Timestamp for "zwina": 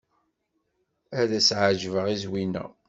2.23-2.65